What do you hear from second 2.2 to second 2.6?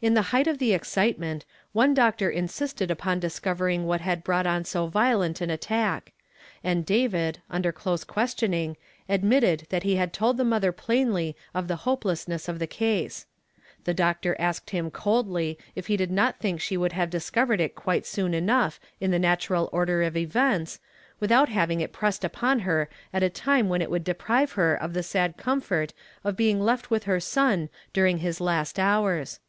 in